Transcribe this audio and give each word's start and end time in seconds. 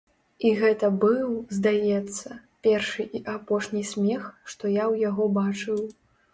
І 0.47 0.51
гэта 0.61 0.87
быў, 1.03 1.27
здаецца, 1.57 2.29
першы 2.69 3.07
і 3.21 3.23
апошні 3.37 3.87
смех, 3.93 4.21
што 4.51 4.63
я 4.83 4.85
ў 4.91 4.95
яго 5.09 5.33
бачыў. 5.41 5.77